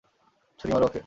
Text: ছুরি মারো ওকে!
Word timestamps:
ছুরি 0.59 0.71
মারো 0.73 0.85
ওকে! 0.87 0.99